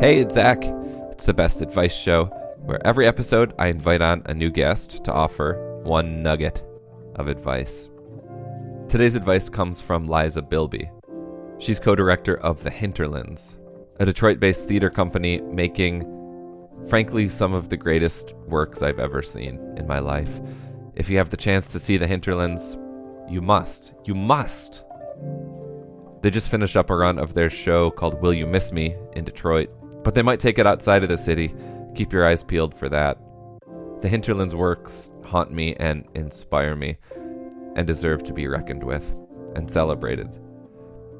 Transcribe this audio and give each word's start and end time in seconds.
Hey, 0.00 0.20
it's 0.20 0.36
Zak. 0.36 0.62
It's 1.10 1.26
the 1.26 1.34
Best 1.34 1.60
Advice 1.60 1.92
Show, 1.92 2.26
where 2.60 2.80
every 2.86 3.04
episode 3.04 3.52
I 3.58 3.66
invite 3.66 4.00
on 4.00 4.22
a 4.26 4.32
new 4.32 4.48
guest 4.48 5.04
to 5.04 5.12
offer 5.12 5.80
one 5.82 6.22
nugget 6.22 6.62
of 7.16 7.26
advice. 7.26 7.90
Today's 8.88 9.16
advice 9.16 9.48
comes 9.48 9.80
from 9.80 10.06
Liza 10.06 10.42
Bielby. 10.42 10.88
She's 11.60 11.80
co 11.80 11.96
director 11.96 12.38
of 12.38 12.62
The 12.62 12.70
Hinterlands, 12.70 13.58
a 13.98 14.06
Detroit 14.06 14.38
based 14.38 14.68
theater 14.68 14.88
company 14.88 15.40
making, 15.40 16.06
frankly, 16.86 17.28
some 17.28 17.52
of 17.52 17.68
the 17.68 17.76
greatest 17.76 18.34
works 18.46 18.84
I've 18.84 19.00
ever 19.00 19.20
seen 19.20 19.58
in 19.76 19.88
my 19.88 19.98
life. 19.98 20.40
If 20.94 21.10
you 21.10 21.16
have 21.16 21.30
the 21.30 21.36
chance 21.36 21.72
to 21.72 21.80
see 21.80 21.96
The 21.96 22.06
Hinterlands, 22.06 22.78
you 23.28 23.42
must. 23.42 23.94
You 24.04 24.14
must 24.14 24.84
they 26.20 26.30
just 26.30 26.48
finished 26.48 26.76
up 26.76 26.90
a 26.90 26.96
run 26.96 27.18
of 27.18 27.34
their 27.34 27.50
show 27.50 27.90
called 27.90 28.20
Will 28.20 28.34
You 28.34 28.46
Miss 28.46 28.72
Me 28.72 28.96
in 29.14 29.24
Detroit, 29.24 29.72
but 30.08 30.14
they 30.14 30.22
might 30.22 30.40
take 30.40 30.58
it 30.58 30.66
outside 30.66 31.02
of 31.02 31.10
the 31.10 31.18
city. 31.18 31.54
Keep 31.94 32.14
your 32.14 32.26
eyes 32.26 32.42
peeled 32.42 32.74
for 32.74 32.88
that. 32.88 33.18
The 34.00 34.08
Hinterlands 34.08 34.54
works 34.54 35.10
haunt 35.22 35.52
me 35.52 35.74
and 35.74 36.06
inspire 36.14 36.74
me 36.74 36.96
and 37.76 37.86
deserve 37.86 38.22
to 38.22 38.32
be 38.32 38.48
reckoned 38.48 38.82
with 38.82 39.14
and 39.54 39.70
celebrated. 39.70 40.40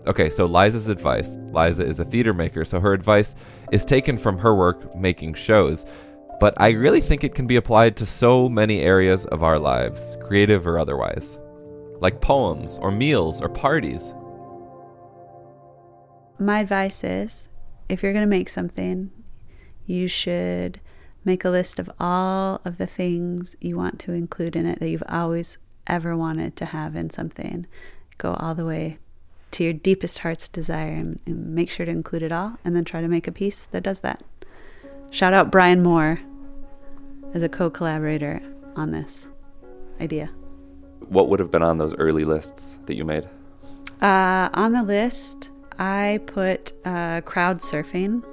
Okay, 0.07 0.31
so 0.31 0.47
Liza's 0.47 0.89
advice. 0.89 1.37
Liza 1.53 1.85
is 1.85 2.01
a 2.01 2.07
theater 2.07 2.33
maker, 2.33 2.65
so 2.65 2.81
her 2.81 2.95
advice 2.95 3.35
is 3.73 3.85
taken 3.85 4.17
from 4.17 4.39
her 4.39 4.55
work 4.55 4.97
making 4.97 5.35
shows, 5.35 5.85
but 6.41 6.55
I 6.57 6.71
really 6.71 7.03
think 7.03 7.25
it 7.25 7.35
can 7.35 7.47
be 7.47 7.57
applied 7.57 7.95
to 7.99 8.07
so 8.07 8.49
many 8.49 8.81
areas 8.81 9.27
of 9.27 9.43
our 9.43 9.59
lives, 9.59 10.17
creative 10.23 10.67
or 10.67 10.79
otherwise, 10.79 11.37
like 12.01 12.23
poems 12.23 12.79
or 12.79 12.91
meals 12.91 13.43
or 13.43 13.51
parties 13.51 14.15
my 16.41 16.61
advice 16.61 17.03
is 17.03 17.49
if 17.89 18.03
you're 18.03 18.13
going 18.13 18.25
to 18.25 18.29
make 18.29 18.49
something, 18.49 19.11
you 19.87 20.09
should 20.09 20.81
make 21.25 21.45
a 21.45 21.51
list 21.51 21.79
of 21.79 21.91
all 21.99 22.61
of 22.65 22.79
the 22.79 22.87
things 22.87 23.57
you 23.61 23.77
want 23.77 23.99
to 24.01 24.13
include 24.13 24.57
in 24.57 24.67
it 24.67 24.79
that 24.81 24.89
you've 24.89 25.03
always 25.09 25.59
ever 25.87 26.17
wanted 26.17 26.57
to 26.57 26.67
have 26.67 26.95
in 26.95 27.11
something. 27.11 27.67
Go 28.19 28.35
all 28.35 28.55
the 28.55 28.65
way 28.65 28.99
to 29.53 29.65
your 29.65 29.73
deepest 29.73 30.19
heart's 30.19 30.49
desire 30.49 30.93
and, 30.93 31.21
and 31.27 31.55
make 31.55 31.71
sure 31.71 31.87
to 31.87 31.93
include 31.93 32.23
it 32.23 32.33
all, 32.33 32.59
and 32.65 32.77
then 32.77 32.85
try 32.85 33.01
to 33.01 33.09
make 33.09 33.27
a 33.27 33.33
piece 33.33 33.65
that 33.67 33.83
does 33.83 34.01
that. 34.01 34.23
Shout 35.11 35.33
out 35.33 35.51
Brian 35.51 35.83
Moore 35.83 36.21
as 37.33 37.43
a 37.43 37.49
co 37.49 37.71
collaborator 37.71 38.43
on 38.77 38.91
this 38.91 39.31
idea. 40.01 40.31
What 41.09 41.29
would 41.29 41.41
have 41.41 41.51
been 41.51 41.63
on 41.63 41.79
those 41.79 41.95
early 41.95 42.25
lists 42.25 42.77
that 42.87 42.95
you 42.95 43.05
made? 43.05 43.27
Uh, 44.03 44.51
on 44.53 44.73
the 44.73 44.83
list, 44.83 45.51
I 45.79 46.21
put 46.27 46.73
uh, 46.85 47.21
crowd 47.23 47.61
surfing, 47.61 48.25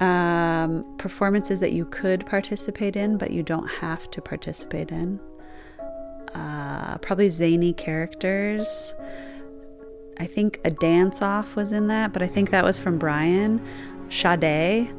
um, 0.00 0.84
performances 0.98 1.60
that 1.60 1.72
you 1.72 1.84
could 1.86 2.26
participate 2.26 2.96
in, 2.96 3.16
but 3.18 3.30
you 3.30 3.42
don't 3.42 3.68
have 3.68 4.10
to 4.10 4.20
participate 4.20 4.90
in. 4.90 5.20
Uh, 6.34 6.98
probably 6.98 7.28
zany 7.28 7.72
characters. 7.72 8.94
I 10.18 10.26
think 10.26 10.60
a 10.64 10.70
dance 10.70 11.22
off 11.22 11.54
was 11.54 11.72
in 11.72 11.86
that, 11.88 12.12
but 12.12 12.22
I 12.22 12.26
think 12.26 12.50
that 12.50 12.64
was 12.64 12.78
from 12.78 12.98
Brian. 12.98 13.64
Sade. 14.08 14.92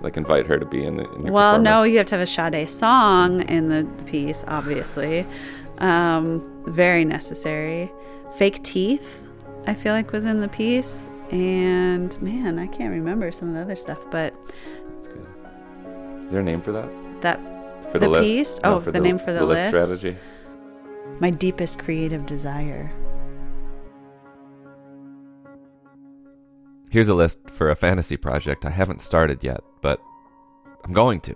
Like 0.00 0.16
invite 0.16 0.46
her 0.46 0.58
to 0.58 0.64
be 0.64 0.84
in 0.84 0.96
the. 0.96 1.10
In 1.12 1.30
well, 1.30 1.60
no, 1.60 1.82
you 1.82 1.98
have 1.98 2.06
to 2.06 2.18
have 2.18 2.26
a 2.26 2.30
Sade 2.30 2.68
song 2.70 3.42
in 3.42 3.68
the 3.68 3.86
piece, 4.06 4.44
obviously. 4.48 5.26
Um, 5.78 6.64
very 6.66 7.04
necessary. 7.04 7.92
Fake 8.32 8.62
teeth 8.62 9.26
I 9.66 9.74
feel 9.74 9.92
like 9.92 10.12
was 10.12 10.24
in 10.24 10.40
the 10.40 10.48
piece. 10.48 11.10
And 11.30 12.20
man, 12.20 12.58
I 12.58 12.66
can't 12.66 12.90
remember 12.90 13.30
some 13.30 13.48
of 13.50 13.54
the 13.54 13.60
other 13.60 13.76
stuff, 13.76 13.98
but 14.10 14.34
That's 14.94 15.08
good. 15.08 15.26
Is 16.24 16.30
there 16.30 16.40
a 16.40 16.44
name 16.44 16.60
for 16.60 16.72
that? 16.72 16.90
That 17.22 17.40
for 17.92 17.98
the, 17.98 18.08
the 18.08 18.20
piece? 18.20 18.60
No, 18.62 18.76
oh, 18.76 18.80
the, 18.80 18.92
the, 18.92 19.00
name 19.00 19.18
for 19.18 19.32
the, 19.32 19.40
the 19.40 19.46
list. 19.46 19.72
list 19.72 19.98
strategy. 19.98 20.18
My 21.20 21.30
deepest 21.30 21.78
creative 21.78 22.26
desire. 22.26 22.90
Here's 26.90 27.08
a 27.08 27.14
list 27.14 27.38
for 27.52 27.70
a 27.70 27.76
fantasy 27.76 28.16
project 28.16 28.64
I 28.64 28.70
haven't 28.70 29.00
started 29.00 29.44
yet, 29.44 29.60
but 29.80 30.00
I'm 30.84 30.92
going 30.92 31.20
to. 31.20 31.34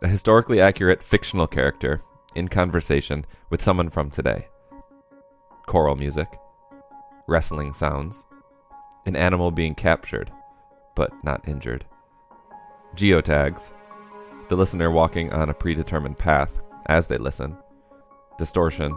A 0.00 0.08
historically 0.08 0.60
accurate 0.60 1.02
fictional 1.02 1.46
character 1.46 2.00
in 2.34 2.48
conversation 2.48 3.26
with 3.50 3.62
someone 3.62 3.90
from 3.90 4.10
today 4.10 4.48
choral 5.66 5.96
music, 5.96 6.38
wrestling 7.26 7.72
sounds, 7.72 8.24
an 9.04 9.16
animal 9.16 9.50
being 9.50 9.74
captured, 9.74 10.30
but 10.94 11.12
not 11.24 11.46
injured, 11.48 11.84
geotags, 12.94 13.72
the 14.48 14.56
listener 14.56 14.90
walking 14.90 15.32
on 15.32 15.50
a 15.50 15.54
predetermined 15.54 16.16
path 16.16 16.60
as 16.86 17.08
they 17.08 17.18
listen, 17.18 17.56
distortion, 18.38 18.96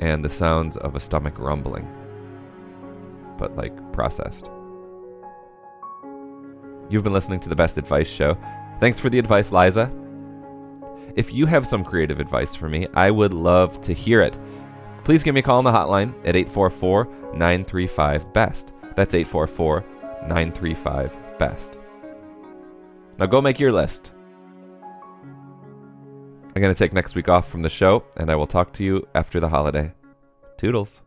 and 0.00 0.24
the 0.24 0.28
sounds 0.28 0.76
of 0.78 0.96
a 0.96 1.00
stomach 1.00 1.38
rumbling, 1.38 1.86
but 3.36 3.56
like 3.56 3.92
processed. 3.92 4.50
You've 6.90 7.04
been 7.04 7.12
listening 7.12 7.40
to 7.40 7.48
the 7.48 7.56
Best 7.56 7.76
Advice 7.78 8.08
Show. 8.08 8.36
Thanks 8.80 8.98
for 8.98 9.10
the 9.10 9.18
advice, 9.18 9.52
Liza. 9.52 9.92
If 11.14 11.32
you 11.32 11.46
have 11.46 11.66
some 11.66 11.84
creative 11.84 12.18
advice 12.18 12.56
for 12.56 12.68
me, 12.68 12.86
I 12.94 13.10
would 13.10 13.34
love 13.34 13.80
to 13.82 13.92
hear 13.92 14.22
it 14.22 14.38
please 15.08 15.22
give 15.22 15.32
me 15.32 15.40
a 15.40 15.42
call 15.42 15.56
on 15.56 15.64
the 15.64 15.72
hotline 15.72 16.12
at 16.26 16.36
844 16.36 17.06
935 17.32 18.30
BEST. 18.34 18.74
That's 18.94 19.14
844 19.14 19.80
935 20.28 21.16
BEST. 21.38 21.78
Now 23.18 23.24
go 23.24 23.40
make 23.40 23.58
your 23.58 23.72
list. 23.72 24.12
I'm 25.24 26.60
going 26.62 26.74
to 26.74 26.78
take 26.78 26.92
next 26.92 27.14
week 27.14 27.30
off 27.30 27.48
from 27.48 27.62
the 27.62 27.70
show, 27.70 28.04
and 28.18 28.30
I 28.30 28.36
will 28.36 28.46
talk 28.46 28.70
to 28.74 28.84
you 28.84 29.02
after 29.14 29.40
the 29.40 29.48
holiday. 29.48 29.94
Toodles. 30.58 31.00